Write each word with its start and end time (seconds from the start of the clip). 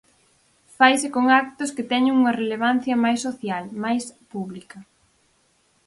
Faise 0.77 1.07
con 1.15 1.25
actos 1.43 1.73
que 1.75 1.87
teñen 1.91 2.17
unha 2.21 2.37
relevancia 2.41 3.01
máis 3.03 3.19
social, 3.27 3.63
máis 3.83 4.03
pública. 4.31 4.79